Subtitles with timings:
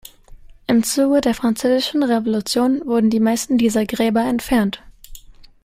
[0.65, 4.81] Im Zuge der französischen Revolution wurden die meisten dieser Gräber entfernt.